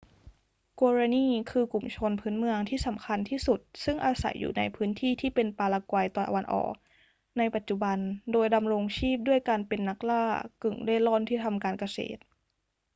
[0.79, 6.73] guaraní คือกลุ่มชนพื้นเมืองที่สำคัญที่สุดซึ่งอาศัยอยู่ในพื้นที่ที่เป็นปารากวัยตะวันออก
[7.37, 7.97] ในปัจจุบัน
[8.31, 10.25] โดยดำรงชีพด้วยการเป็นนักล่า
[10.61, 12.21] กึ่งเร่ร่อนที่ทำการเกษตร